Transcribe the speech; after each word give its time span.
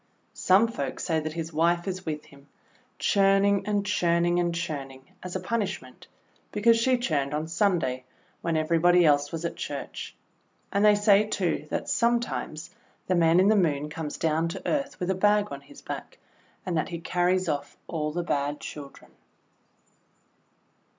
Some 0.33 0.67
folk 0.67 0.99
say 0.99 1.19
that 1.19 1.33
his 1.33 1.53
wife 1.53 1.87
is 1.87 2.07
with 2.07 2.25
him, 2.25 2.47
churning 2.97 3.67
and 3.67 3.85
churning 3.85 4.39
and 4.39 4.55
churning, 4.55 5.03
as 5.21 5.35
a 5.35 5.39
punishment, 5.39 6.07
because 6.51 6.75
she 6.79 6.97
churned 6.97 7.35
on 7.35 7.47
Sunday 7.47 8.03
when 8.41 8.57
everybody 8.57 9.05
else 9.05 9.31
was 9.31 9.45
at 9.45 9.55
Church. 9.55 10.15
And 10.73 10.83
they 10.83 10.95
say, 10.95 11.27
too, 11.27 11.67
that 11.69 11.87
sometimes 11.87 12.71
the 13.05 13.13
Man 13.13 13.39
in 13.39 13.49
the 13.49 13.55
Moon 13.55 13.89
comes 13.91 14.17
down 14.17 14.47
to 14.47 14.67
earth 14.67 14.99
with 14.99 15.11
a 15.11 15.13
bag 15.13 15.49
on 15.51 15.61
his 15.61 15.83
back, 15.83 16.17
and 16.65 16.75
that 16.75 16.89
he 16.89 16.97
carries 16.97 17.47
off 17.47 17.77
all 17.87 18.11
the 18.11 18.23
bad 18.23 18.59
children. 18.59 19.11